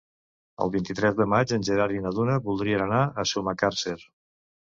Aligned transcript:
El 0.63 0.71
vint-i-tres 0.75 1.17
de 1.17 1.27
maig 1.33 1.53
en 1.57 1.65
Gerard 1.67 1.97
i 1.97 2.01
na 2.07 2.13
Duna 2.19 2.39
voldrien 2.47 2.85
anar 2.87 3.01
a 3.05 3.27
Sumacàrcer. 3.35 3.97